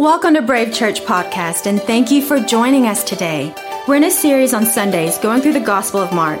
[0.00, 3.54] Welcome to Brave Church Podcast, and thank you for joining us today.
[3.86, 6.40] We're in a series on Sundays going through the Gospel of Mark.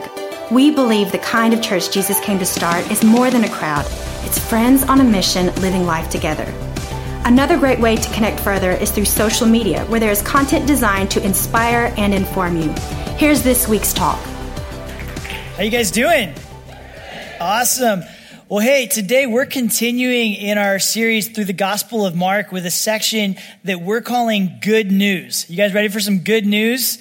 [0.50, 3.84] We believe the kind of church Jesus came to start is more than a crowd,
[4.24, 6.50] it's friends on a mission living life together.
[7.26, 11.10] Another great way to connect further is through social media, where there is content designed
[11.10, 12.70] to inspire and inform you.
[13.18, 14.18] Here's this week's talk.
[15.58, 16.32] How you guys doing?
[17.38, 18.04] Awesome.
[18.50, 22.70] Well, hey, today we're continuing in our series through the Gospel of Mark with a
[22.72, 25.48] section that we're calling Good News.
[25.48, 26.98] You guys ready for some good news?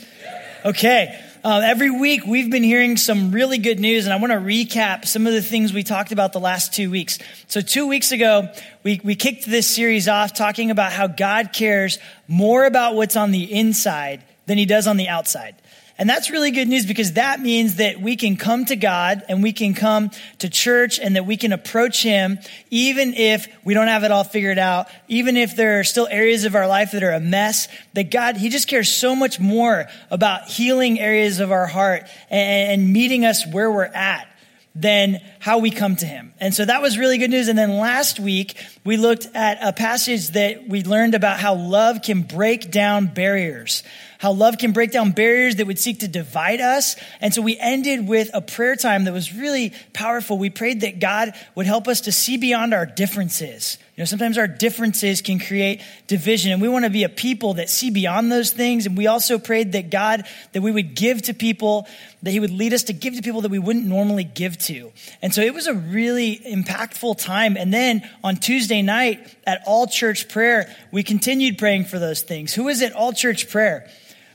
[0.63, 1.19] Okay.
[1.43, 5.07] Uh, every week we've been hearing some really good news, and I want to recap
[5.07, 7.17] some of the things we talked about the last two weeks.
[7.47, 11.97] So, two weeks ago, we, we kicked this series off talking about how God cares
[12.27, 15.55] more about what's on the inside than he does on the outside.
[15.99, 19.43] And that's really good news because that means that we can come to God and
[19.43, 22.39] we can come to church and that we can approach Him
[22.71, 26.45] even if we don't have it all figured out, even if there are still areas
[26.45, 29.87] of our life that are a mess, that God, He just cares so much more
[30.09, 34.25] about healing areas of our heart and, meeting us where we're at
[34.73, 36.33] than how we come to him.
[36.39, 37.49] And so that was really good news.
[37.49, 42.01] And then last week, we looked at a passage that we learned about how love
[42.01, 43.83] can break down barriers
[44.19, 46.97] how love can break down barriers that would seek to divide us.
[47.21, 50.37] And so we ended with a prayer time that was really powerful.
[50.37, 53.77] We prayed that God would help us to see beyond our differences.
[53.95, 57.53] You know, sometimes our differences can create division, and we want to be a people
[57.55, 58.85] that see beyond those things.
[58.85, 61.87] And we also prayed that God, that we would give to people,
[62.21, 64.91] that He would lead us to give to people that we wouldn't normally give to.
[65.21, 67.55] And so it was a really impactful time.
[67.55, 72.53] And then on Tuesday night at All Church Prayer, we continued praying for those things.
[72.53, 73.89] Who was at All Church Prayer?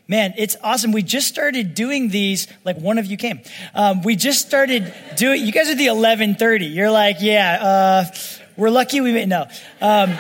[0.07, 0.93] Man, it's awesome.
[0.93, 3.41] We just started doing these, like one of you came.
[3.75, 6.67] Um, we just started doing, you guys are the 1130.
[6.67, 8.15] You're like, yeah, uh,
[8.57, 9.47] we're lucky we made, no.
[9.81, 10.15] Um,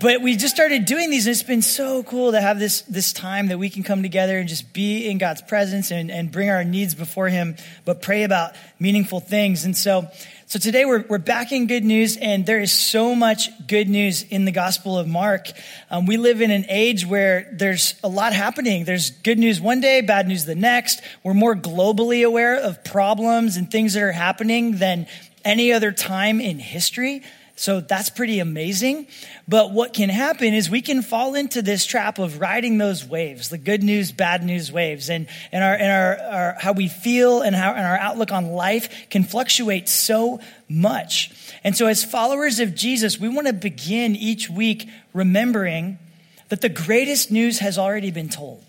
[0.00, 3.12] but we just started doing these and it's been so cool to have this this
[3.12, 6.48] time that we can come together and just be in god's presence and, and bring
[6.48, 10.06] our needs before him but pray about meaningful things and so
[10.52, 14.22] so today we're, we're back in good news, and there is so much good news
[14.24, 15.50] in the Gospel of Mark.
[15.90, 18.84] Um, we live in an age where there's a lot happening.
[18.84, 21.00] There's good news one day, bad news the next.
[21.22, 25.06] We're more globally aware of problems and things that are happening than
[25.42, 27.22] any other time in history.
[27.62, 29.06] So that's pretty amazing.
[29.46, 33.50] But what can happen is we can fall into this trap of riding those waves,
[33.50, 37.40] the good news, bad news waves, and, and, our, and our, our how we feel
[37.40, 41.30] and, how, and our outlook on life can fluctuate so much.
[41.62, 46.00] And so, as followers of Jesus, we want to begin each week remembering
[46.48, 48.64] that the greatest news has already been told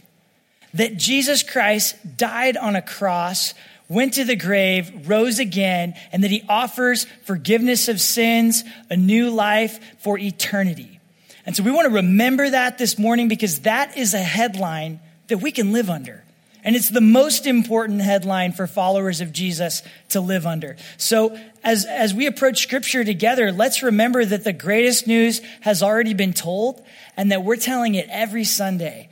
[0.75, 3.55] that Jesus Christ died on a cross
[3.89, 9.29] went to the grave, rose again, and that he offers forgiveness of sins, a new
[9.29, 10.99] life for eternity.
[11.45, 15.39] And so we want to remember that this morning because that is a headline that
[15.39, 16.23] we can live under.
[16.63, 20.77] And it's the most important headline for followers of Jesus to live under.
[20.97, 26.13] So as, as we approach scripture together, let's remember that the greatest news has already
[26.13, 26.81] been told
[27.17, 29.09] and that we're telling it every Sunday.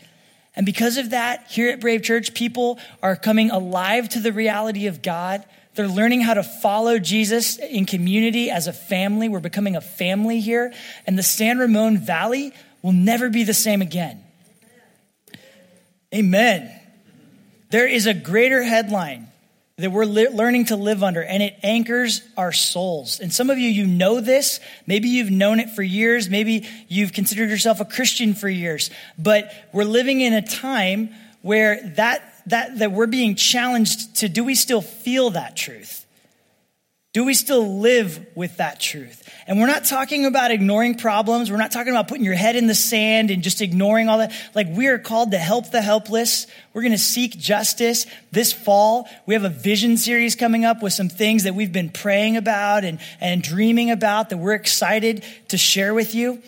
[0.56, 4.88] And because of that, here at Brave Church, people are coming alive to the reality
[4.88, 5.46] of God.
[5.76, 9.30] They're learning how to follow Jesus in community as a family.
[9.30, 10.74] We're becoming a family here.
[11.08, 14.22] And the San Ramon Valley will never be the same again.
[16.14, 16.78] Amen.
[17.70, 19.31] There is a greater headline
[19.82, 23.20] that we're li- learning to live under, and it anchors our souls.
[23.20, 24.60] And some of you, you know this.
[24.88, 26.30] Maybe you've known it for years.
[26.30, 28.90] Maybe you've considered yourself a Christian for years.
[29.18, 31.10] But we're living in a time
[31.42, 36.01] where that, that, that we're being challenged to do we still feel that truth?
[37.14, 39.28] Do we still live with that truth?
[39.46, 41.52] And we're not talking about ignoring problems.
[41.52, 44.32] We're not talking about putting your head in the sand and just ignoring all that.
[44.56, 46.48] Like we are called to help the helpless.
[46.74, 49.10] We're going to seek justice this fall.
[49.26, 52.86] We have a vision series coming up with some things that we've been praying about
[52.86, 56.42] and, and dreaming about that we're excited to share with you.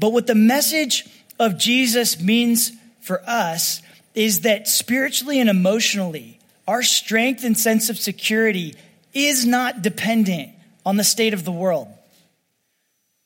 [0.00, 1.06] But what the message
[1.38, 3.82] of Jesus means for us
[4.14, 8.74] is that spiritually and emotionally, our strength and sense of security
[9.16, 10.50] is not dependent
[10.84, 11.88] on the state of the world.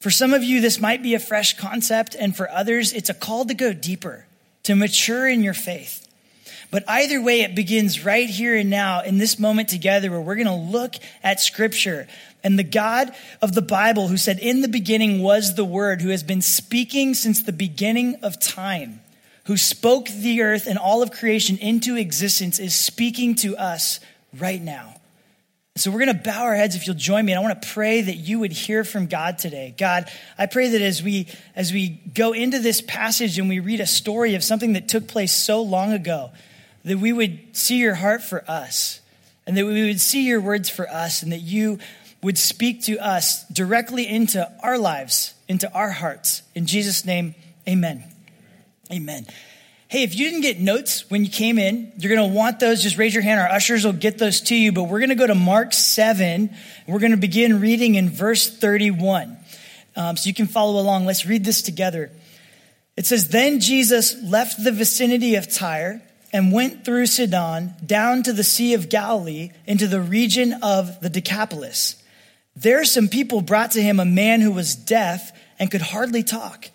[0.01, 3.15] For some of you, this might be a fresh concept, and for others, it's a
[3.15, 4.27] call to go deeper,
[4.63, 6.07] to mature in your faith.
[6.71, 10.37] But either way, it begins right here and now in this moment together where we're
[10.37, 12.07] going to look at scripture
[12.43, 16.11] and the God of the Bible who said, In the beginning was the Word, who
[16.11, 19.01] has been speaking since the beginning of time,
[19.45, 24.01] who spoke the earth and all of creation into existence, is speaking to us
[24.39, 25.00] right now.
[25.81, 27.33] So we're going to bow our heads if you'll join me.
[27.33, 29.75] And I want to pray that you would hear from God today.
[29.79, 33.81] God, I pray that as we, as we go into this passage and we read
[33.81, 36.33] a story of something that took place so long ago,
[36.85, 39.01] that we would see your heart for us
[39.47, 41.79] and that we would see your words for us and that you
[42.23, 46.43] would speak to us directly into our lives, into our hearts.
[46.55, 47.35] In Jesus' name,
[47.67, 48.05] amen.
[48.93, 49.27] Amen.
[49.91, 52.81] Hey, if you didn't get notes when you came in, you're going to want those.
[52.81, 53.41] Just raise your hand.
[53.41, 54.71] Our ushers will get those to you.
[54.71, 56.25] But we're going to go to Mark 7.
[56.31, 56.51] And
[56.87, 59.37] we're going to begin reading in verse 31.
[59.97, 61.07] Um, so you can follow along.
[61.07, 62.13] Let's read this together.
[62.97, 66.01] It says, Then Jesus left the vicinity of Tyre
[66.33, 71.11] and went through Sidon down to the Sea of Galilee into the region of the
[71.11, 72.01] Decapolis.
[72.55, 76.71] There, some people brought to him a man who was deaf and could hardly talk.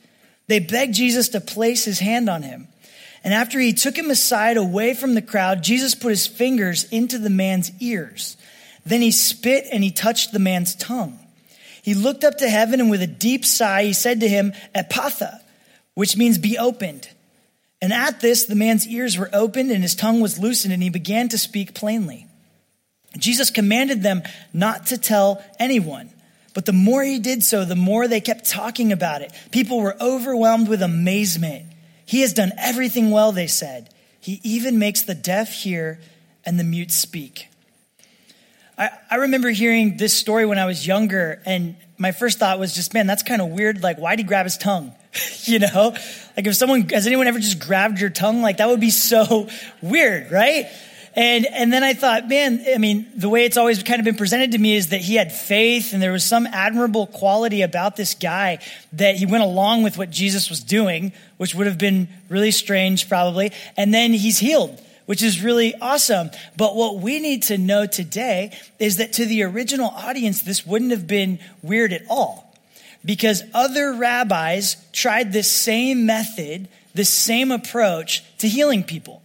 [0.47, 2.67] They begged Jesus to place his hand on him.
[3.25, 7.18] And after he took him aside away from the crowd, Jesus put his fingers into
[7.18, 8.38] the man's ears.
[8.86, 11.18] Then he spit and he touched the man's tongue.
[11.81, 15.42] He looked up to heaven and with a deep sigh, he said to him, Ephphatha,
[15.95, 17.10] which means be opened.
[17.81, 20.92] And at this, the man's ears were opened and his tongue was loosened and he
[20.92, 22.27] began to speak plainly.
[23.18, 24.22] Jesus commanded them
[24.54, 26.12] not to tell anyone.
[26.54, 29.31] But the more he did so, the more they kept talking about it.
[29.51, 31.66] People were overwhelmed with amazement.
[32.06, 33.90] He has done everything well, they said.
[34.19, 36.00] He even makes the deaf hear
[36.46, 37.50] and the mute speak.
[38.78, 42.75] I, I remember hearing this story when I was younger, and my first thought was
[42.75, 43.81] just, man, that's kind of weird.
[43.81, 44.94] Like, why'd he grab his tongue?
[45.44, 45.96] you know?
[46.36, 48.42] Like, if someone, has anyone ever just grabbed your tongue?
[48.42, 49.48] Like, that would be so
[49.81, 50.68] weird, right?
[51.15, 54.17] And, and then I thought, man, I mean, the way it's always kind of been
[54.17, 57.95] presented to me is that he had faith and there was some admirable quality about
[57.95, 58.59] this guy
[58.94, 63.07] that he went along with what Jesus was doing, which would have been really strange
[63.07, 63.53] probably.
[63.77, 66.31] And then he's healed which is really awesome.
[66.57, 70.91] But what we need to know today is that to the original audience, this wouldn't
[70.91, 72.53] have been weird at all.
[73.03, 79.21] Because other rabbis tried this same method, this same approach to healing people.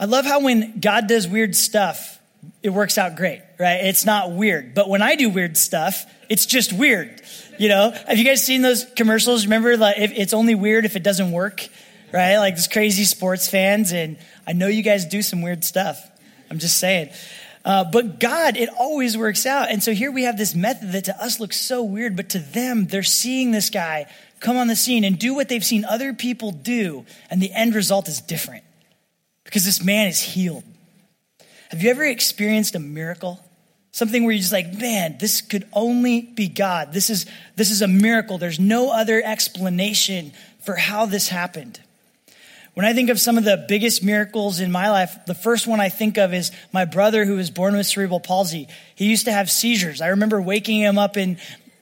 [0.00, 2.20] I love how when God does weird stuff,
[2.62, 3.84] it works out great, right?
[3.84, 4.74] It's not weird.
[4.74, 7.20] But when I do weird stuff, it's just weird.
[7.58, 9.46] You know, have you guys seen those commercials?
[9.46, 11.66] Remember, like, it's only weird if it doesn't work,
[12.12, 12.38] right?
[12.38, 13.92] Like these crazy sports fans.
[13.92, 16.08] And I know you guys do some weird stuff.
[16.48, 17.10] I'm just saying.
[17.64, 19.68] Uh, but God, it always works out.
[19.68, 22.38] And so here we have this method that to us looks so weird, but to
[22.38, 24.06] them, they're seeing this guy
[24.38, 27.04] come on the scene and do what they've seen other people do.
[27.30, 28.62] And the end result is different
[29.48, 30.62] because this man is healed.
[31.70, 33.42] Have you ever experienced a miracle?
[33.92, 36.92] Something where you're just like, man, this could only be God.
[36.92, 37.24] This is,
[37.56, 38.36] this is a miracle.
[38.36, 41.80] There's no other explanation for how this happened.
[42.74, 45.80] When I think of some of the biggest miracles in my life, the first one
[45.80, 48.68] I think of is my brother who was born with cerebral palsy.
[48.96, 50.02] He used to have seizures.
[50.02, 51.38] I remember waking him up in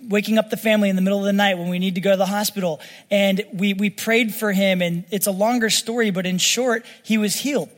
[0.09, 2.13] waking up the family in the middle of the night when we need to go
[2.13, 2.81] to the hospital.
[3.11, 4.83] And we, we prayed for him.
[4.83, 7.71] And it's a longer story, but in short, he was healed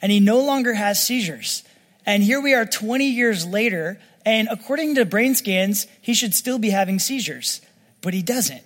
[0.00, 1.62] and he no longer has seizures.
[2.04, 4.00] And here we are 20 years later.
[4.26, 7.60] And according to brain scans, he should still be having seizures,
[8.00, 8.62] but he doesn't.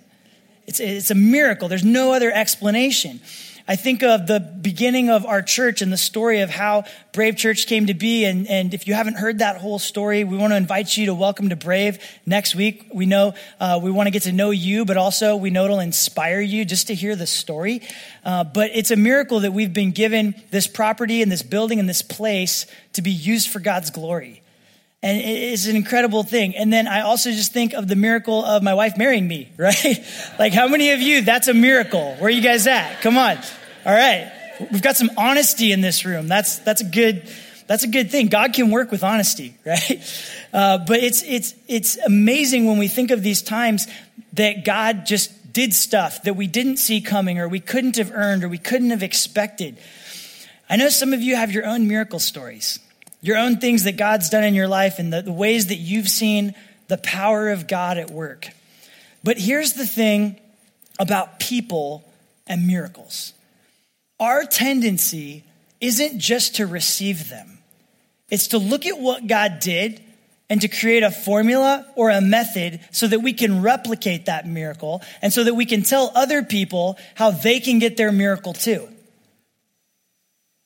[0.65, 1.69] It's, it's a miracle.
[1.69, 3.21] There's no other explanation.
[3.69, 7.67] I think of the beginning of our church and the story of how Brave Church
[7.67, 8.23] came to be.
[8.23, 11.13] And, and if you haven't heard that whole story, we want to invite you to
[11.13, 12.89] welcome to Brave next week.
[12.93, 15.81] We know uh, we want to get to know you, but also we know it'll
[15.81, 17.81] inspire you just to hear the story.
[18.23, 21.89] Uh, but it's a miracle that we've been given this property and this building and
[21.89, 24.43] this place to be used for God's glory.
[25.03, 26.55] And it's an incredible thing.
[26.55, 30.05] And then I also just think of the miracle of my wife marrying me, right?
[30.39, 32.15] like, how many of you, that's a miracle?
[32.15, 33.01] Where are you guys at?
[33.01, 33.37] Come on.
[33.87, 34.29] All right.
[34.71, 36.27] We've got some honesty in this room.
[36.27, 37.23] That's, that's a good,
[37.67, 38.27] that's a good thing.
[38.27, 40.03] God can work with honesty, right?
[40.51, 43.87] Uh, but it's, it's, it's amazing when we think of these times
[44.33, 48.43] that God just did stuff that we didn't see coming or we couldn't have earned
[48.43, 49.77] or we couldn't have expected.
[50.69, 52.79] I know some of you have your own miracle stories
[53.21, 56.07] your own things that God's done in your life and the, the ways that you've
[56.07, 56.53] seen
[56.87, 58.49] the power of God at work.
[59.23, 60.39] But here's the thing
[60.99, 62.07] about people
[62.45, 63.33] and miracles
[64.19, 65.43] our tendency
[65.79, 67.59] isn't just to receive them,
[68.29, 70.01] it's to look at what God did
[70.49, 75.01] and to create a formula or a method so that we can replicate that miracle
[75.21, 78.87] and so that we can tell other people how they can get their miracle too.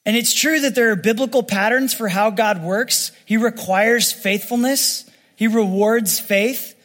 [0.06, 3.12] And it's true that there are biblical patterns for how God works.
[3.26, 6.76] He requires faithfulness, He rewards faith.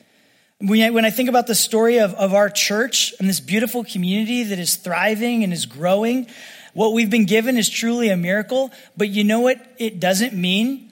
[0.58, 4.58] When I think about the story of, of our church and this beautiful community that
[4.58, 6.28] is thriving and is growing,
[6.76, 8.70] what we've been given is truly a miracle.
[8.96, 10.86] But you know what it doesn't mean?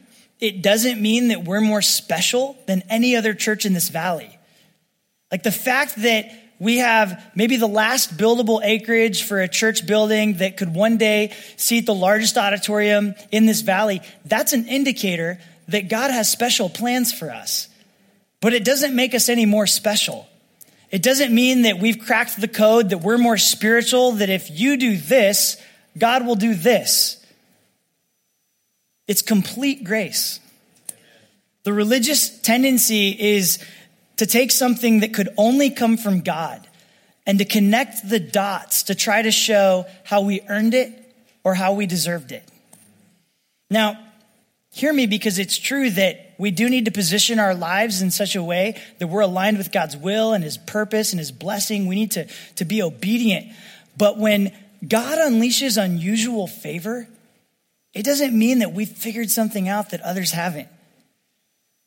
[0.44, 4.38] it doesn't mean that we're more special than any other church in this valley.
[5.30, 10.34] Like the fact that we have maybe the last buildable acreage for a church building
[10.34, 15.38] that could one day seat the largest auditorium in this valley, that's an indicator
[15.68, 17.68] that God has special plans for us.
[18.42, 20.28] But it doesn't make us any more special.
[20.90, 24.76] It doesn't mean that we've cracked the code, that we're more spiritual, that if you
[24.76, 25.56] do this,
[25.96, 27.24] God will do this.
[29.06, 30.40] It's complete grace.
[31.64, 33.58] The religious tendency is
[34.16, 36.66] to take something that could only come from God
[37.26, 40.92] and to connect the dots to try to show how we earned it
[41.42, 42.46] or how we deserved it.
[43.70, 43.98] Now,
[44.70, 48.36] hear me because it's true that we do need to position our lives in such
[48.36, 51.86] a way that we're aligned with God's will and His purpose and His blessing.
[51.86, 53.46] We need to, to be obedient.
[53.96, 54.52] But when
[54.86, 57.08] God unleashes unusual favor,
[57.92, 60.68] it doesn't mean that we've figured something out that others haven't.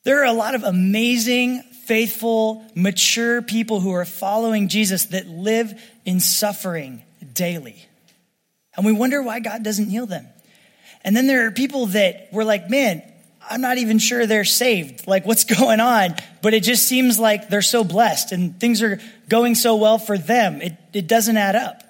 [0.04, 5.80] There are a lot of amazing, faithful, mature people who are following Jesus that live
[6.04, 7.02] in suffering
[7.34, 7.76] daily.
[8.76, 10.26] And we wonder why God doesn't heal them.
[11.04, 13.02] And then there are people that we're like, man,
[13.50, 15.06] I'm not even sure they're saved.
[15.06, 16.14] Like, what's going on?
[16.42, 20.16] But it just seems like they're so blessed and things are going so well for
[20.16, 20.62] them.
[20.62, 21.82] It, it doesn't add up.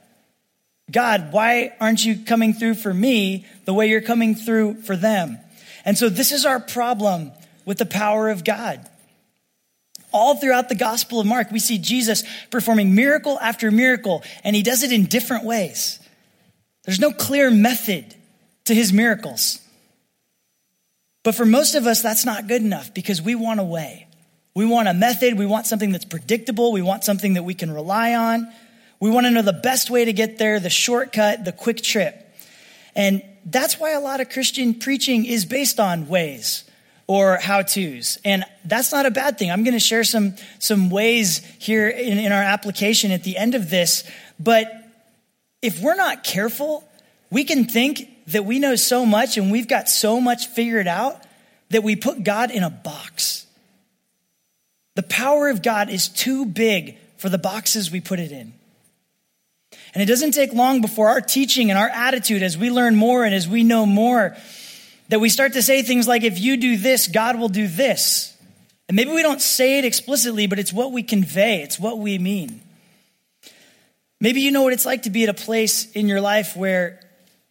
[0.90, 5.38] God, why aren't you coming through for me the way you're coming through for them?
[5.85, 7.33] And so this is our problem
[7.64, 8.87] with the power of God.
[10.12, 14.62] All throughout the Gospel of Mark, we see Jesus performing miracle after miracle, and he
[14.62, 15.99] does it in different ways.
[16.85, 18.14] There's no clear method
[18.64, 19.61] to his miracles.
[21.25, 24.07] But for most of us, that's not good enough because we want a way.
[24.54, 25.38] We want a method.
[25.38, 26.73] We want something that's predictable.
[26.73, 28.50] We want something that we can rely on.
[29.00, 32.25] We want to know the best way to get there, the shortcut, the quick trip.
[32.97, 36.64] And that's why a lot of Christian preaching is based on ways
[37.07, 38.19] or how to's.
[38.25, 39.50] And that's not a bad thing.
[39.50, 43.55] I'm going to share some, some ways here in, in our application at the end
[43.55, 44.05] of this.
[44.38, 44.71] But
[45.62, 46.85] if we're not careful,
[47.31, 51.23] we can think that we know so much and we've got so much figured out
[51.71, 53.47] that we put God in a box.
[54.97, 58.52] The power of God is too big for the boxes we put it in.
[59.95, 63.25] And it doesn't take long before our teaching and our attitude, as we learn more
[63.25, 64.37] and as we know more,
[65.09, 68.37] that we start to say things like, if you do this, God will do this.
[68.88, 72.18] And maybe we don't say it explicitly, but it's what we convey, it's what we
[72.18, 72.61] mean.
[74.21, 77.00] Maybe you know what it's like to be at a place in your life where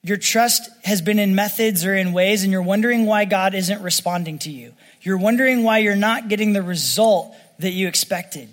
[0.04, 3.82] your trust has been in methods or in ways, and you're wondering why God isn't
[3.82, 4.74] responding to you.
[5.02, 8.50] You're wondering why you're not getting the result that you expected.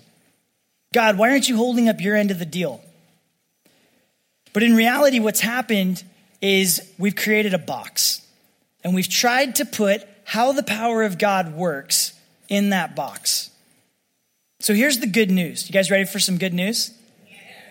[0.93, 2.81] God, why aren't you holding up your end of the deal?
[4.55, 6.01] But in reality, what's happened
[6.41, 8.25] is we've created a box
[8.85, 13.49] and we've tried to put how the power of God works in that box.
[14.61, 15.67] So here's the good news.
[15.67, 16.91] You guys ready for some good news?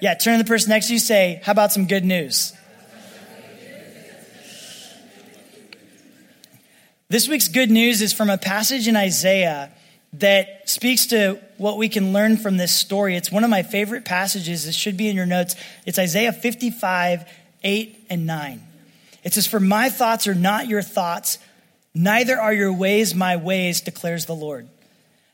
[0.03, 2.53] Yeah, turn to the person next to you, say, How about some good news?
[7.09, 9.73] This week's good news is from a passage in Isaiah
[10.13, 13.17] that speaks to what we can learn from this story.
[13.17, 14.67] It's one of my favorite passages.
[14.67, 15.57] It should be in your notes.
[15.87, 17.25] It's Isaiah 55,
[17.63, 18.63] 8 and 9.
[19.23, 21.39] It says, For my thoughts are not your thoughts,
[21.95, 24.69] neither are your ways my ways, declares the Lord.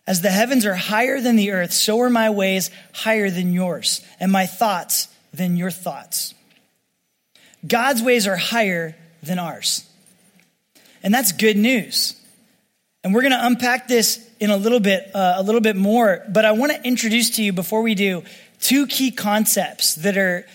[0.06, 4.04] As the heavens are higher than the earth, so are my ways higher than yours,
[4.18, 6.34] and my thoughts than your thoughts.
[7.66, 9.86] God's ways are higher than ours.
[11.02, 12.19] And that's good news.
[13.02, 16.22] And we're going to unpack this in a little bit, uh, a little bit more.
[16.28, 18.24] But I want to introduce to you before we do
[18.60, 20.46] two key concepts that are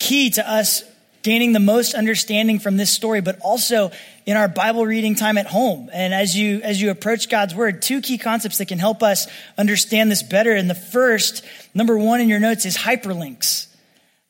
[0.00, 0.82] key to us
[1.22, 3.92] gaining the most understanding from this story, but also
[4.26, 5.88] in our Bible reading time at home.
[5.92, 9.28] And as you, as you approach God's word, two key concepts that can help us
[9.56, 10.52] understand this better.
[10.52, 13.68] And the first, number one in your notes is hyperlinks.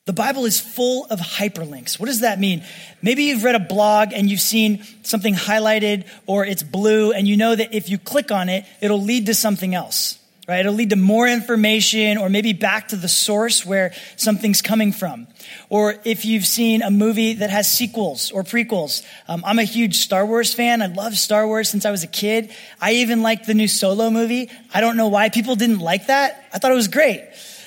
[0.05, 1.97] The Bible is full of hyperlinks.
[1.97, 2.63] What does that mean?
[3.01, 7.37] Maybe you've read a blog and you've seen something highlighted or it's blue and you
[7.37, 10.59] know that if you click on it, it'll lead to something else right?
[10.59, 15.27] It'll lead to more information or maybe back to the source where something's coming from.
[15.69, 19.05] Or if you've seen a movie that has sequels or prequels.
[19.27, 20.81] Um, I'm a huge Star Wars fan.
[20.81, 22.51] I love Star Wars since I was a kid.
[22.81, 24.49] I even liked the new Solo movie.
[24.73, 26.43] I don't know why people didn't like that.
[26.53, 27.21] I thought it was great.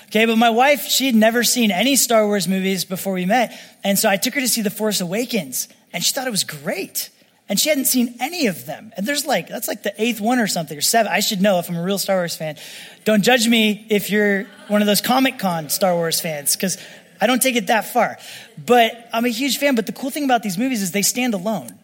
[0.07, 3.59] Okay, but my wife, she had never seen any Star Wars movies before we met.
[3.83, 6.45] And so I took her to see The Force Awakens and she thought it was
[6.45, 7.11] great
[7.49, 8.93] and she hadn't seen any of them.
[8.97, 11.13] And there's like, that's like the eighth one or something, or seven.
[11.13, 12.57] I should know if I'm a real Star Wars fan.
[13.05, 16.77] Don't judge me if you're one of those Comic Con Star Wars fans, because
[17.21, 18.19] I don't take it that far.
[18.65, 19.77] But I'm a huge fan.
[19.77, 21.79] But the cool thing about these movies is they stand alone.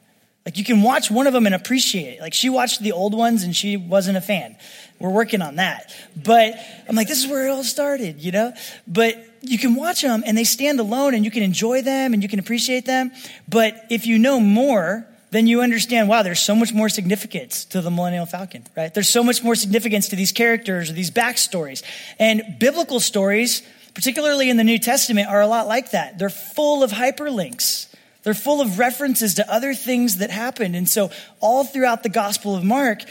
[0.45, 2.21] Like you can watch one of them and appreciate it.
[2.21, 4.57] Like she watched the old ones and she wasn't a fan.
[5.03, 5.93] We're working on that.
[6.17, 6.55] But
[6.89, 8.53] I'm like, this is where it all started, you know?
[8.87, 12.23] But you can watch them and they stand alone and you can enjoy them and
[12.23, 13.11] you can appreciate them.
[13.49, 17.81] But if you know more, then you understand, wow, there's so much more significance to
[17.81, 18.95] the Millennium Falcon, right?
[18.95, 21.83] There's so much more significance to these characters or these backstories.
[22.21, 23.63] And biblical stories,
[23.95, 26.17] particularly in the New Testament, are a lot like that.
[26.17, 27.93] They're full of hyperlinks.
[28.23, 30.77] They're full of references to other things that happened.
[30.77, 33.03] And so, all throughout the Gospel of Mark,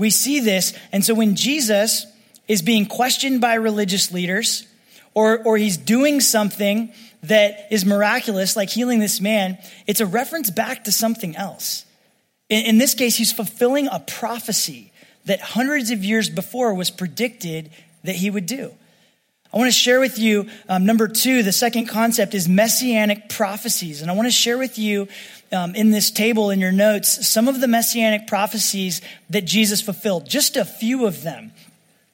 [0.00, 0.76] we see this.
[0.92, 2.06] And so, when Jesus
[2.48, 4.66] is being questioned by religious leaders,
[5.14, 6.92] or, or he's doing something
[7.22, 11.84] that is miraculous, like healing this man, it's a reference back to something else.
[12.48, 14.92] In, in this case, he's fulfilling a prophecy
[15.26, 17.70] that hundreds of years before was predicted
[18.04, 18.72] that he would do.
[19.52, 24.00] I want to share with you, um, number two, the second concept is messianic prophecies.
[24.00, 25.08] And I want to share with you
[25.50, 30.28] um, in this table in your notes some of the messianic prophecies that Jesus fulfilled,
[30.28, 31.52] just a few of them.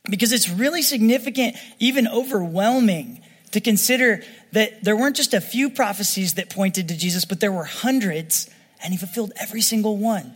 [0.08, 6.34] Because it's really significant, even overwhelming, to consider that there weren't just a few prophecies
[6.34, 8.48] that pointed to Jesus, but there were hundreds,
[8.82, 10.34] and he fulfilled every single one.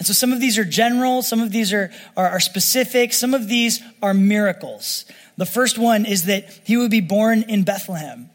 [0.00, 3.34] And so some of these are general, some of these are, are, are specific, some
[3.34, 5.04] of these are miracles.
[5.36, 8.30] The first one is that he would be born in Bethlehem.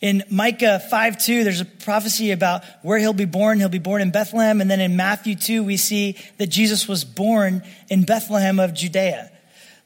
[0.00, 3.58] In Micah 5 2, there's a prophecy about where he'll be born.
[3.58, 4.60] He'll be born in Bethlehem.
[4.60, 9.28] And then in Matthew 2, we see that Jesus was born in Bethlehem of Judea.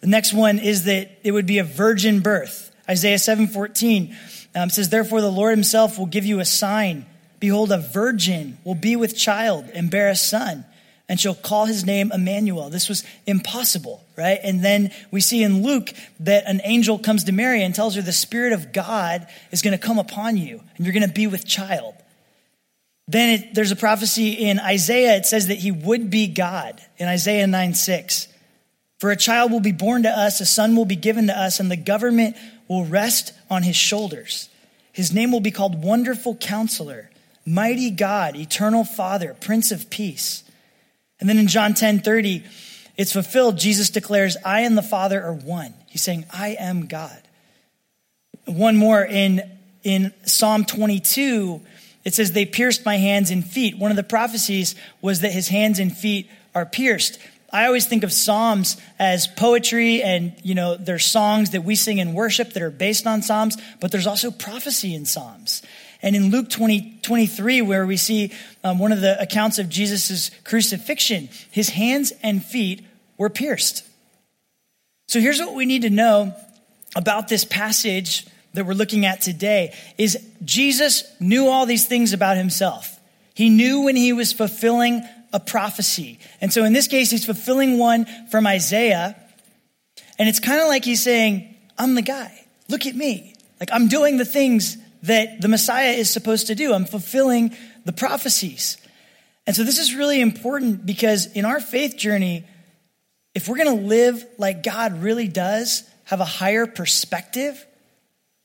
[0.02, 2.76] The next one is that it would be a virgin birth.
[2.90, 4.14] Isaiah 7 14
[4.54, 7.06] um, says, Therefore the Lord himself will give you a sign.
[7.40, 10.66] Behold, a virgin will be with child and bear a son
[11.08, 12.68] and she'll call his name Emmanuel.
[12.68, 14.40] This was impossible, right?
[14.42, 18.02] And then we see in Luke that an angel comes to Mary and tells her
[18.02, 21.26] the Spirit of God is going to come upon you and you're going to be
[21.26, 21.94] with child.
[23.08, 25.16] Then it, there's a prophecy in Isaiah.
[25.16, 28.28] It says that he would be God in Isaiah 9 6.
[28.98, 31.60] For a child will be born to us, a son will be given to us,
[31.60, 32.36] and the government
[32.66, 34.48] will rest on his shoulders.
[34.92, 37.10] His name will be called Wonderful Counselor,
[37.44, 40.42] Mighty God, Eternal Father, Prince of Peace.
[41.21, 42.45] And then in John 10 30,
[42.97, 43.59] it's fulfilled.
[43.59, 45.75] Jesus declares, I and the Father are one.
[45.87, 47.21] He's saying, I am God.
[48.47, 49.43] One more in,
[49.83, 51.61] in Psalm 22,
[52.05, 53.76] it says, They pierced my hands and feet.
[53.79, 57.19] One of the prophecies was that his hands and feet are pierced.
[57.52, 61.99] I always think of Psalms as poetry and, you know, there's songs that we sing
[61.99, 65.63] in worship that are based on Psalms, but there's also prophecy in Psalms.
[66.06, 70.30] And in Luke 20, 23, where we see um, one of the accounts of Jesus'
[70.45, 72.86] crucifixion, his hands and feet
[73.19, 73.84] were pierced.
[75.08, 76.32] So here's what we need to know
[76.95, 82.36] about this passage that we're looking at today is Jesus knew all these things about
[82.36, 83.00] himself.
[83.34, 86.21] He knew when he was fulfilling a prophecy.
[86.40, 89.16] And so in this case, he's fulfilling one from Isaiah.
[90.21, 92.47] And it's kind of like he's saying, I'm the guy.
[92.69, 93.34] Look at me.
[93.58, 96.73] Like I'm doing the things that the Messiah is supposed to do.
[96.73, 98.76] I'm fulfilling the prophecies.
[99.47, 102.45] And so this is really important because in our faith journey,
[103.34, 107.64] if we're going to live like God really does, have a higher perspective,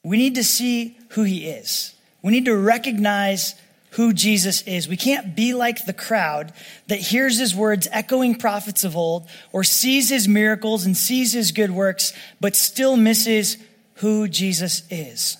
[0.03, 1.93] we need to see who he is.
[2.21, 3.55] We need to recognize
[3.91, 4.87] who Jesus is.
[4.87, 6.53] We can't be like the crowd
[6.87, 11.51] that hears his words echoing prophets of old or sees his miracles and sees his
[11.51, 13.57] good works, but still misses
[13.95, 15.37] who Jesus is.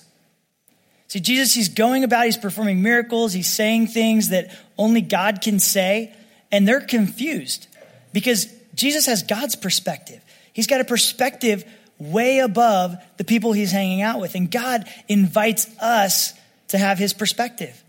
[1.12, 5.58] See, Jesus, he's going about, he's performing miracles, he's saying things that only God can
[5.58, 6.10] say,
[6.50, 7.66] and they're confused
[8.14, 10.22] because Jesus has God's perspective.
[10.54, 11.66] He's got a perspective
[11.98, 16.32] way above the people he's hanging out with, and God invites us
[16.68, 17.84] to have his perspective.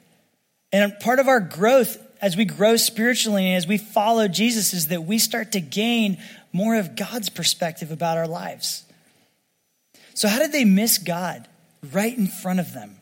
[0.74, 4.90] And part of our growth as we grow spiritually and as we follow Jesus is
[4.90, 6.18] that we start to gain
[6.52, 8.84] more of God's perspective about our lives.
[10.14, 11.48] So, how did they miss God
[11.94, 12.98] right in front of them?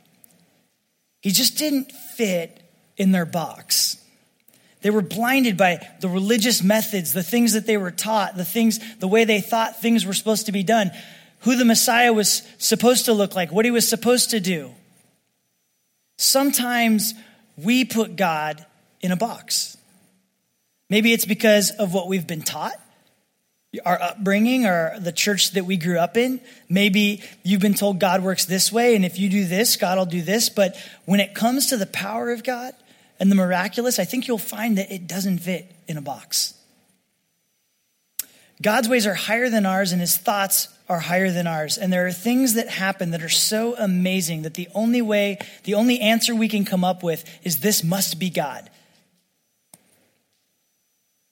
[1.21, 2.61] He just didn't fit
[2.97, 3.97] in their box.
[4.81, 8.79] They were blinded by the religious methods, the things that they were taught, the things,
[8.97, 10.91] the way they thought things were supposed to be done,
[11.41, 14.71] who the Messiah was supposed to look like, what he was supposed to do.
[16.17, 17.13] Sometimes
[17.57, 18.65] we put God
[19.01, 19.77] in a box.
[20.89, 22.80] Maybe it's because of what we've been taught
[23.85, 26.41] our upbringing or the church that we grew up in.
[26.67, 30.05] Maybe you've been told God works this way, and if you do this, God will
[30.05, 30.49] do this.
[30.49, 32.73] But when it comes to the power of God
[33.19, 36.53] and the miraculous, I think you'll find that it doesn't fit in a box.
[38.61, 41.77] God's ways are higher than ours, and his thoughts are higher than ours.
[41.77, 45.75] And there are things that happen that are so amazing that the only way, the
[45.75, 48.69] only answer we can come up with is this must be God.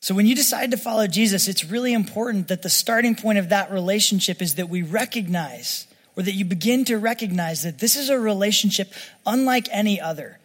[0.01, 3.49] So when you decide to follow Jesus, it's really important that the starting point of
[3.49, 8.09] that relationship is that we recognize or that you begin to recognize that this is
[8.09, 8.93] a relationship
[9.25, 10.39] unlike any other.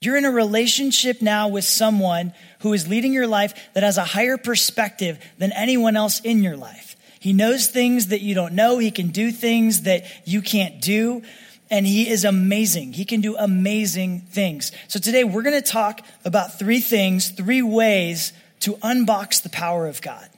[0.00, 4.04] You're in a relationship now with someone who is leading your life that has a
[4.04, 6.94] higher perspective than anyone else in your life.
[7.18, 8.78] He knows things that you don't know.
[8.78, 11.22] He can do things that you can't do.
[11.70, 12.92] And he is amazing.
[12.92, 14.70] He can do amazing things.
[14.86, 19.86] So today we're going to talk about three things, three ways to unbox the power
[19.86, 20.28] of God.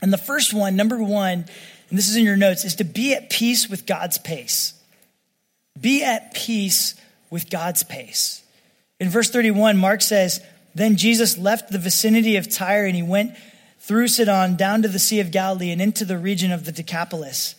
[0.00, 1.44] And the first one, number one,
[1.90, 4.74] and this is in your notes, is to be at peace with God's pace.
[5.80, 6.94] Be at peace
[7.30, 8.42] with God's pace.
[9.00, 10.40] In verse 31, Mark says,
[10.74, 13.36] Then Jesus left the vicinity of Tyre and he went
[13.78, 17.54] through Sidon down to the Sea of Galilee and into the region of the Decapolis.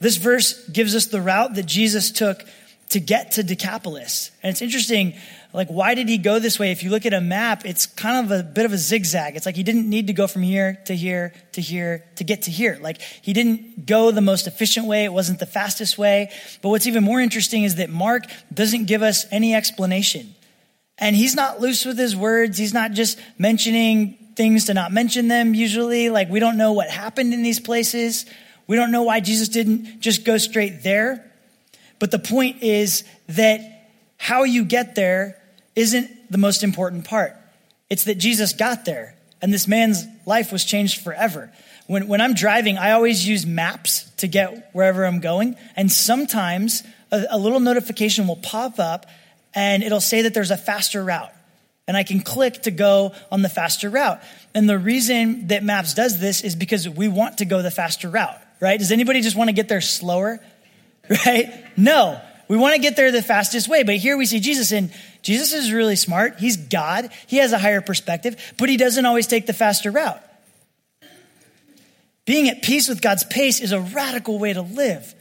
[0.00, 2.44] This verse gives us the route that Jesus took
[2.90, 4.30] to get to Decapolis.
[4.42, 5.14] And it's interesting,
[5.54, 6.72] like, why did he go this way?
[6.72, 9.36] If you look at a map, it's kind of a bit of a zigzag.
[9.36, 12.42] It's like he didn't need to go from here to here to here to get
[12.42, 12.76] to here.
[12.82, 15.04] Like, he didn't go the most efficient way.
[15.04, 16.32] It wasn't the fastest way.
[16.60, 20.34] But what's even more interesting is that Mark doesn't give us any explanation.
[20.98, 22.58] And he's not loose with his words.
[22.58, 26.10] He's not just mentioning things to not mention them usually.
[26.10, 28.26] Like, we don't know what happened in these places.
[28.66, 31.30] We don't know why Jesus didn't just go straight there.
[32.00, 33.60] But the point is that
[34.16, 35.40] how you get there
[35.76, 37.36] isn't the most important part.
[37.90, 41.52] It's that Jesus got there and this man's life was changed forever.
[41.86, 45.56] When, when I'm driving, I always use maps to get wherever I'm going.
[45.76, 46.82] And sometimes
[47.12, 49.06] a, a little notification will pop up
[49.54, 51.32] and it'll say that there's a faster route.
[51.86, 54.22] And I can click to go on the faster route.
[54.54, 58.08] And the reason that Maps does this is because we want to go the faster
[58.08, 58.78] route, right?
[58.78, 60.40] Does anybody just want to get there slower?
[61.26, 61.52] right?
[61.76, 62.20] No.
[62.48, 63.82] We want to get there the fastest way.
[63.82, 64.90] But here we see Jesus, and
[65.24, 66.38] Jesus is really smart.
[66.38, 67.10] He's God.
[67.26, 70.22] He has a higher perspective, but he doesn't always take the faster route.
[72.24, 75.14] Being at peace with God's pace is a radical way to live.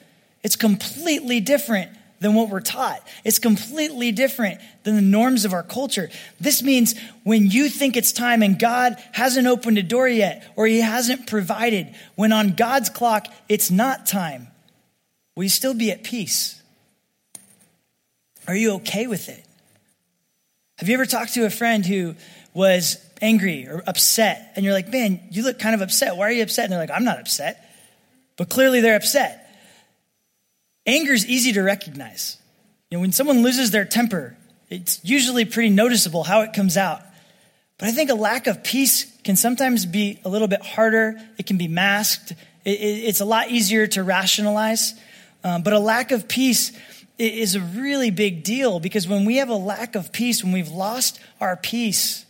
[0.43, 1.89] It's completely different
[2.19, 3.05] than what we're taught.
[3.25, 6.09] It's completely different than the norms of our culture.
[6.39, 10.67] This means when you think it's time and God hasn't opened a door yet or
[10.67, 14.47] he hasn't provided, when on God's clock it's not time,
[15.35, 16.61] Will you still be at peace?
[18.47, 19.42] Are you okay with it?
[20.83, 22.13] Have you ever talked to a friend who
[22.53, 26.17] was angry or upset and you're like, man, you look kind of upset.
[26.17, 26.65] Why are you upset?
[26.65, 27.73] And they're like, I'm not upset.
[28.35, 29.49] But clearly they're upset.
[30.85, 32.37] Anger is easy to recognize.
[32.89, 34.35] You know, when someone loses their temper,
[34.69, 36.99] it's usually pretty noticeable how it comes out.
[37.77, 41.15] But I think a lack of peace can sometimes be a little bit harder.
[41.37, 42.33] It can be masked.
[42.65, 44.95] it's a lot easier to rationalize.
[45.45, 46.73] Um, but a lack of peace
[47.17, 50.71] is a really big deal because when we have a lack of peace, when we've
[50.71, 52.25] lost our peace,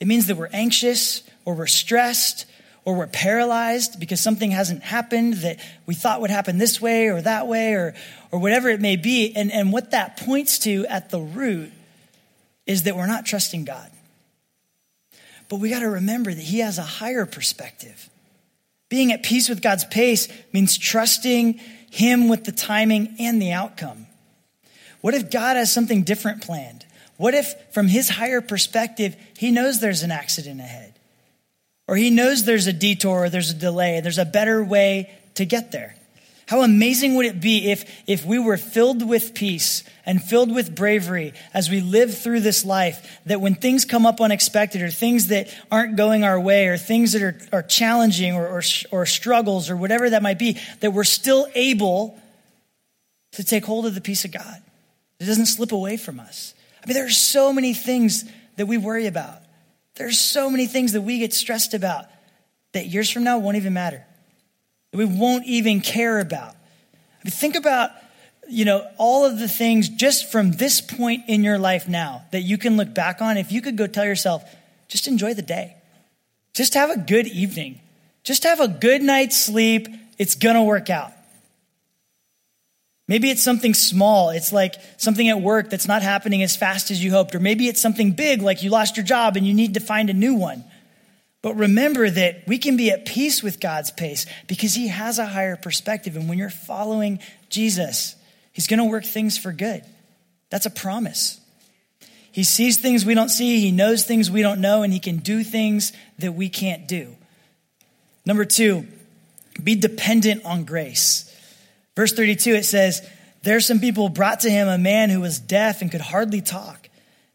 [0.00, 2.46] it means that we're anxious or we're stressed
[2.84, 7.20] or we're paralyzed because something hasn't happened that we thought would happen this way or
[7.20, 7.94] that way or,
[8.30, 9.32] or whatever it may be.
[9.36, 11.70] And, and what that points to at the root
[12.66, 13.90] is that we're not trusting God.
[15.48, 18.08] But we got to remember that He has a higher perspective.
[18.88, 21.60] Being at peace with God's pace means trusting
[21.92, 24.06] him with the timing and the outcome?
[25.02, 26.86] What if God has something different planned?
[27.18, 30.94] What if, from his higher perspective, he knows there's an accident ahead?
[31.86, 35.44] Or he knows there's a detour, or there's a delay, there's a better way to
[35.44, 35.96] get there?
[36.46, 40.74] How amazing would it be if, if we were filled with peace and filled with
[40.74, 45.28] bravery as we live through this life, that when things come up unexpected or things
[45.28, 49.70] that aren't going our way or things that are, are challenging or, or, or struggles
[49.70, 52.18] or whatever that might be, that we're still able
[53.32, 54.62] to take hold of the peace of God.
[55.22, 56.52] It doesn't slip away from us.
[56.82, 58.24] I mean, there are so many things
[58.56, 59.38] that we worry about.
[59.94, 62.06] There's so many things that we get stressed about
[62.72, 64.04] that years from now won't even matter
[64.90, 66.50] that we won't even care about.
[66.54, 67.90] I mean, think about,
[68.48, 72.42] you know, all of the things just from this point in your life now that
[72.42, 73.36] you can look back on.
[73.36, 74.44] If you could go tell yourself,
[74.88, 75.76] just enjoy the day,
[76.52, 77.80] just have a good evening,
[78.24, 79.88] just have a good night's sleep.
[80.18, 81.12] It's to work out.
[83.08, 84.30] Maybe it's something small.
[84.30, 87.34] It's like something at work that's not happening as fast as you hoped.
[87.34, 90.08] Or maybe it's something big, like you lost your job and you need to find
[90.08, 90.64] a new one.
[91.42, 95.26] But remember that we can be at peace with God's pace because He has a
[95.26, 96.14] higher perspective.
[96.14, 98.14] And when you're following Jesus,
[98.52, 99.82] He's going to work things for good.
[100.50, 101.40] That's a promise.
[102.30, 105.16] He sees things we don't see, He knows things we don't know, and He can
[105.16, 107.16] do things that we can't do.
[108.24, 108.86] Number two,
[109.62, 111.28] be dependent on grace.
[111.96, 113.06] Verse 32, it says,
[113.42, 116.88] There some people brought to him a man who was deaf and could hardly talk,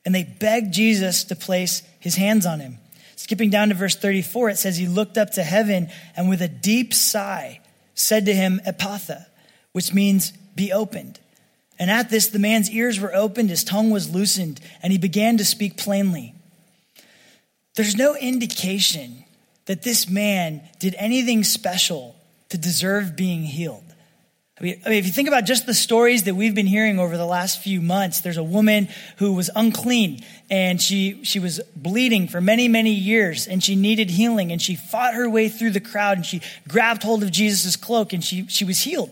[0.06, 2.80] and they begged Jesus to place his hands on him.
[3.16, 6.48] skipping down to verse 34, it says, He looked up to heaven and with a
[6.48, 7.60] deep sigh
[7.94, 9.26] said to him, Ephphatha,
[9.72, 11.20] which means be opened.
[11.80, 15.38] And at this, the man's ears were opened, his tongue was loosened, and he began
[15.38, 16.34] to speak plainly.
[17.76, 19.26] There's no indication
[19.66, 22.16] that this man did anything special
[22.50, 23.87] to deserve being healed.
[24.60, 26.98] I mean, I mean, if you think about just the stories that we've been hearing
[26.98, 31.60] over the last few months, there's a woman who was unclean and she, she was
[31.76, 35.72] bleeding for many, many years and she needed healing and she fought her way through
[35.72, 39.12] the crowd and she grabbed hold of Jesus' cloak and she, she was healed.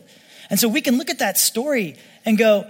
[0.49, 2.67] And so we can look at that story and go,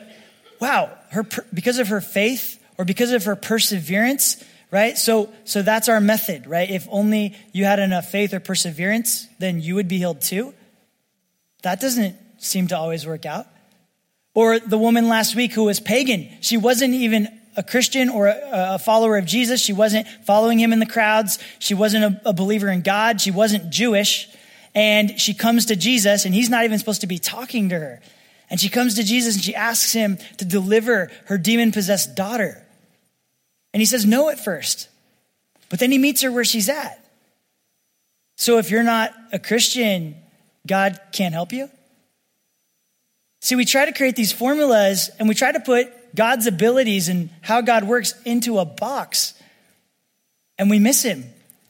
[0.60, 4.98] wow, her, because of her faith or because of her perseverance, right?
[4.98, 6.70] So, so that's our method, right?
[6.70, 10.54] If only you had enough faith or perseverance, then you would be healed too.
[11.64, 13.48] That doesn't seem to always work out.
[14.34, 16.30] Or the woman last week who was pagan.
[16.42, 19.62] She wasn't even a Christian or a, follower of Jesus.
[19.62, 21.40] She wasn't following him in the crowds.
[21.60, 23.22] She wasn't a, a believer in God.
[23.22, 24.28] She wasn't Jewish.
[24.74, 28.02] And she comes to Jesus, and he's not even supposed to be talking to her.
[28.50, 32.64] And she comes to Jesus and she asks him to deliver her demon possessed daughter.
[33.74, 34.90] And he says no at first,
[35.70, 37.04] but then he meets her where she's at.
[38.38, 40.16] So if you're not a Christian,
[40.68, 41.70] God can't help you?
[43.46, 47.30] See, we try to create these formulas and we try to put God's abilities and
[47.42, 49.36] how God works into a box.
[50.58, 51.26] And we miss him.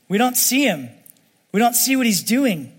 [0.08, 0.88] We don't see him.
[1.52, 2.72] We don't see what he's doing.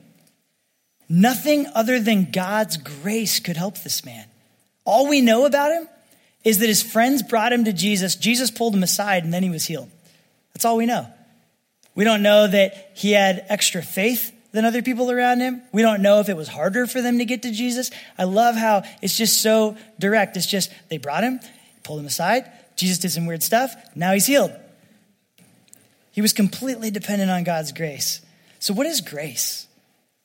[1.10, 4.24] Nothing other than God's grace could help this man.
[4.86, 5.86] All we know about him
[6.42, 8.16] is that his friends brought him to Jesus.
[8.16, 9.90] Jesus pulled him aside and then he was healed.
[10.54, 11.06] That's all we know.
[11.94, 15.60] We don't know that he had extra faith than other people around him.
[15.70, 17.90] We don't know if it was harder for them to get to Jesus.
[18.16, 20.34] I love how it's just so direct.
[20.34, 21.40] It's just they brought him,
[21.84, 22.50] pulled him aside.
[22.74, 23.76] Jesus did some weird stuff.
[23.94, 24.52] Now he's healed.
[26.10, 28.22] He was completely dependent on God's grace.
[28.58, 29.66] So, what is grace?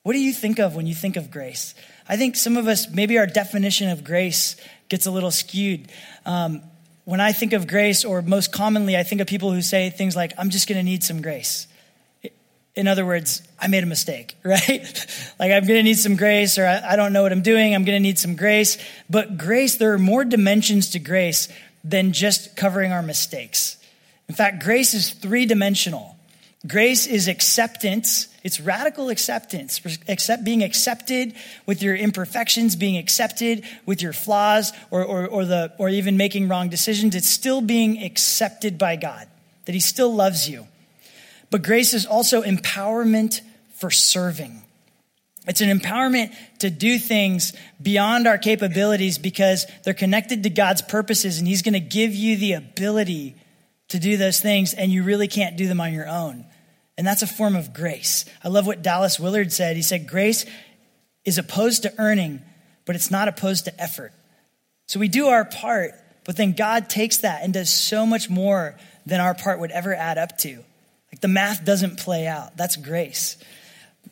[0.03, 1.75] What do you think of when you think of grace?
[2.07, 4.55] I think some of us, maybe our definition of grace
[4.87, 5.91] gets a little skewed.
[6.25, 6.61] Um,
[7.03, 10.15] when I think of grace, or most commonly, I think of people who say things
[10.15, 11.67] like, I'm just going to need some grace.
[12.75, 15.05] In other words, I made a mistake, right?
[15.39, 17.75] like I'm going to need some grace, or I, I don't know what I'm doing.
[17.75, 18.77] I'm going to need some grace.
[19.09, 21.49] But grace, there are more dimensions to grace
[21.83, 23.77] than just covering our mistakes.
[24.29, 26.15] In fact, grace is three dimensional.
[26.65, 28.27] Grace is acceptance.
[28.43, 31.33] It's radical acceptance, accept, being accepted
[31.65, 36.47] with your imperfections, being accepted with your flaws, or, or, or, the, or even making
[36.47, 37.15] wrong decisions.
[37.15, 39.27] It's still being accepted by God,
[39.65, 40.67] that He still loves you.
[41.51, 43.41] But grace is also empowerment
[43.75, 44.63] for serving.
[45.47, 51.39] It's an empowerment to do things beyond our capabilities because they're connected to God's purposes,
[51.39, 53.35] and He's going to give you the ability
[53.89, 56.45] to do those things, and you really can't do them on your own.
[56.97, 58.25] And that's a form of grace.
[58.43, 59.75] I love what Dallas Willard said.
[59.75, 60.45] He said, Grace
[61.25, 62.41] is opposed to earning,
[62.85, 64.13] but it's not opposed to effort.
[64.87, 65.91] So we do our part,
[66.23, 69.95] but then God takes that and does so much more than our part would ever
[69.95, 70.63] add up to.
[71.11, 72.55] Like the math doesn't play out.
[72.57, 73.37] That's grace.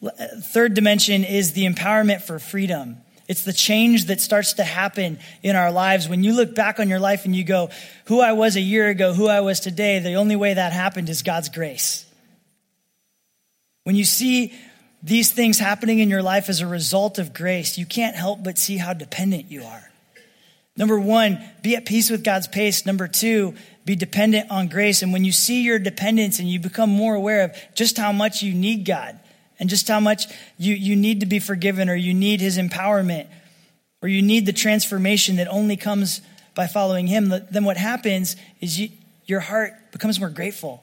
[0.01, 2.97] Third dimension is the empowerment for freedom.
[3.27, 6.09] It's the change that starts to happen in our lives.
[6.09, 7.69] When you look back on your life and you go,
[8.05, 11.09] who I was a year ago, who I was today, the only way that happened
[11.09, 12.05] is God's grace.
[13.83, 14.53] When you see
[15.03, 18.57] these things happening in your life as a result of grace, you can't help but
[18.57, 19.88] see how dependent you are.
[20.79, 22.85] Number one, be at peace with God's pace.
[22.85, 25.01] Number two, be dependent on grace.
[25.01, 28.41] And when you see your dependence and you become more aware of just how much
[28.41, 29.19] you need God
[29.59, 33.27] and just how much you, you need to be forgiven or you need his empowerment
[34.01, 36.21] or you need the transformation that only comes
[36.55, 38.89] by following him, then what happens is you,
[39.25, 40.81] your heart becomes more grateful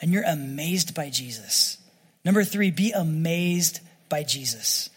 [0.00, 1.76] and you're amazed by Jesus.
[2.24, 4.88] Number three, be amazed by Jesus.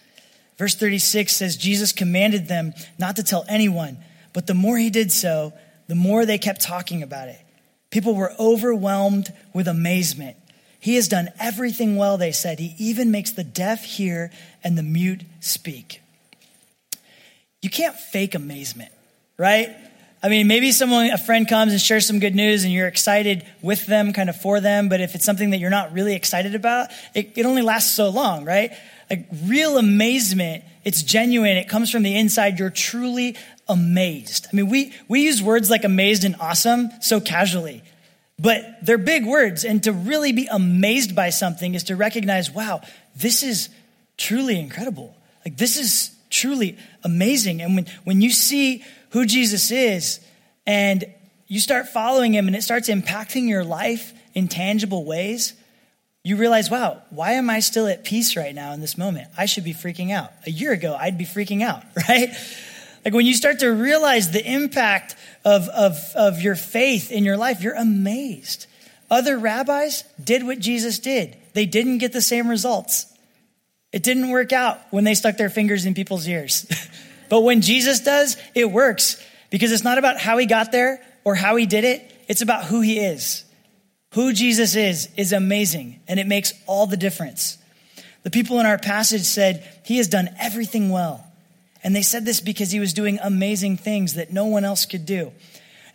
[0.58, 3.98] Verse 36 says, Jesus commanded them not to tell anyone,
[4.34, 5.54] but the more he did so,
[5.88, 7.40] the more they kept talking about it.
[7.90, 10.38] People were overwhelmed with amazement.
[10.80, 12.60] He has done everything well, they said.
[12.60, 14.32] He even makes the deaf hear
[14.64, 16.02] and the mute speak.
[17.62, 18.92] You can't fake amazement,
[19.38, 19.76] right?
[20.24, 23.46] I mean, maybe someone, a friend comes and shares some good news and you're excited
[23.62, 26.56] with them, kind of for them, but if it's something that you're not really excited
[26.56, 28.72] about, it, it only lasts so long, right?
[29.12, 32.58] Like real amazement, it's genuine, it comes from the inside.
[32.58, 33.36] You're truly
[33.68, 34.48] amazed.
[34.52, 37.84] I mean, we, we use words like amazed and awesome so casually,
[38.40, 39.66] but they're big words.
[39.66, 42.80] And to really be amazed by something is to recognize, wow,
[43.14, 43.68] this is
[44.16, 45.14] truly incredible.
[45.44, 47.62] Like, this is truly amazing.
[47.62, 50.22] And when, when you see who Jesus is
[50.66, 51.04] and
[51.48, 55.54] you start following him and it starts impacting your life in tangible ways,
[56.24, 59.28] you realize, wow, why am I still at peace right now in this moment?
[59.38, 60.32] I should be freaking out.
[60.46, 62.30] A year ago, I'd be freaking out, right?
[63.04, 67.38] Like when you start to realize the impact of, of, of your faith in your
[67.38, 68.68] life, you're amazed.
[69.10, 71.36] Other rabbis did what Jesus did.
[71.54, 73.08] They didn't get the same results.
[73.92, 76.66] It didn't work out when they stuck their fingers in people's ears.
[77.30, 81.36] but when Jesus does, it works because it's not about how he got there or
[81.36, 82.10] how he did it.
[82.28, 83.44] It's about who he is.
[84.12, 87.58] Who Jesus is is amazing and it makes all the difference.
[88.24, 91.26] The people in our passage said, He has done everything well.
[91.84, 95.06] And they said this because he was doing amazing things that no one else could
[95.06, 95.32] do.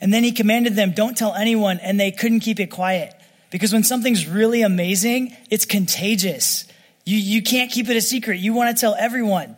[0.01, 3.15] And then he commanded them, Don't tell anyone, and they couldn't keep it quiet.
[3.51, 6.67] Because when something's really amazing, it's contagious.
[7.05, 8.41] You, you can't keep it a secret.
[8.41, 9.57] You want to tell everyone.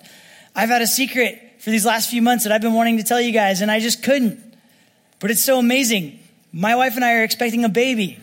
[0.54, 3.20] I've had a secret for these last few months that I've been wanting to tell
[3.20, 4.38] you guys, and I just couldn't.
[5.20, 6.18] But it's so amazing.
[6.52, 8.18] My wife and I are expecting a baby.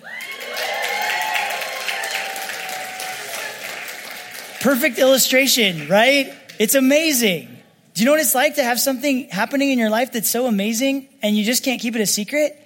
[4.65, 6.33] Perfect illustration, right?
[6.57, 7.55] It's amazing.
[7.93, 10.47] Do you know what it's like to have something happening in your life that's so
[10.47, 12.59] amazing and you just can't keep it a secret?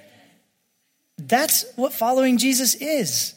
[1.17, 3.35] That's what following Jesus is.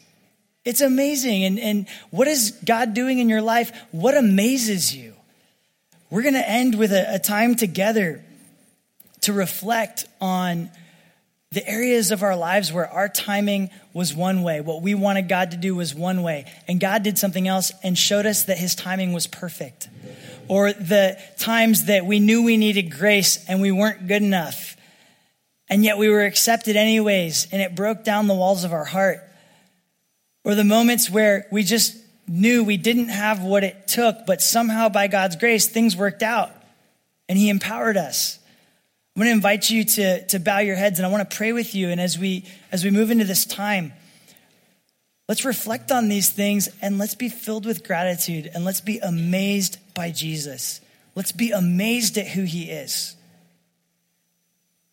[0.64, 1.42] It's amazing.
[1.42, 3.76] And, and what is God doing in your life?
[3.90, 5.14] What amazes you?
[6.08, 8.22] We're going to end with a, a time together
[9.22, 10.70] to reflect on
[11.52, 15.50] the areas of our lives where our timing was one way, what we wanted God
[15.52, 18.74] to do was one way, and God did something else and showed us that his
[18.74, 19.88] timing was perfect.
[20.48, 24.76] Or the times that we knew we needed grace and we weren't good enough,
[25.68, 29.20] and yet we were accepted anyways, and it broke down the walls of our heart.
[30.44, 34.88] Or the moments where we just knew we didn't have what it took, but somehow
[34.88, 36.50] by God's grace, things worked out
[37.28, 38.38] and he empowered us.
[39.14, 41.52] I'm going to invite you to, to bow your heads and I want to pray
[41.52, 41.90] with you.
[41.90, 43.92] And as we, as we move into this time,
[45.28, 49.76] let's reflect on these things and let's be filled with gratitude and let's be amazed
[49.94, 50.80] by Jesus.
[51.14, 53.14] Let's be amazed at who he is.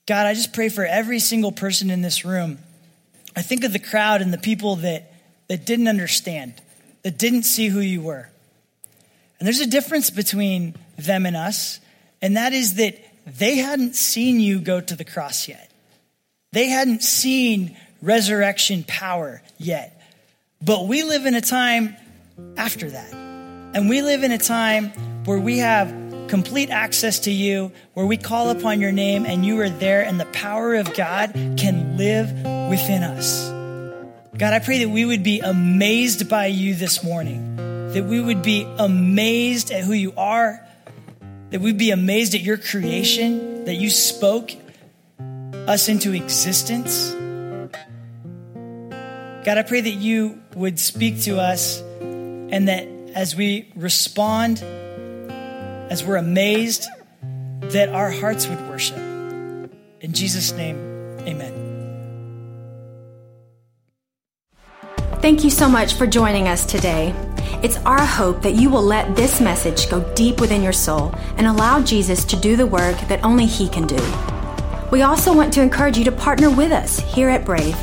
[0.05, 2.59] God, I just pray for every single person in this room.
[3.37, 5.13] I think of the crowd and the people that,
[5.47, 6.55] that didn't understand,
[7.03, 8.29] that didn't see who you were.
[9.39, 11.79] And there's a difference between them and us,
[12.21, 12.97] and that is that
[13.37, 15.69] they hadn't seen you go to the cross yet.
[16.51, 20.01] They hadn't seen resurrection power yet.
[20.61, 21.95] But we live in a time
[22.57, 23.13] after that.
[23.13, 24.89] And we live in a time
[25.25, 25.93] where we have
[26.27, 30.19] complete access to you, where we call upon your name and you are there, and
[30.19, 32.31] the power of God can live
[32.69, 33.49] within us.
[34.37, 37.55] God, I pray that we would be amazed by you this morning,
[37.93, 40.65] that we would be amazed at who you are,
[41.49, 44.51] that we'd be amazed at your creation, that you spoke
[45.67, 47.11] us into existence.
[49.45, 54.61] God, I pray that you would speak to us and that as we respond,
[55.89, 56.87] as we're amazed,
[57.61, 58.97] that our hearts would worship.
[58.97, 60.77] In Jesus' name,
[61.21, 61.58] amen.
[65.21, 67.13] Thank you so much for joining us today.
[67.61, 71.45] It's our hope that you will let this message go deep within your soul and
[71.45, 74.01] allow Jesus to do the work that only He can do.
[74.91, 77.77] We also want to encourage you to partner with us here at Brave.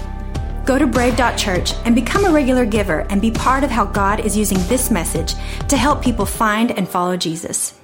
[0.64, 4.34] Go to brave.church and become a regular giver and be part of how God is
[4.34, 5.34] using this message
[5.68, 7.74] to help people find and follow Jesus.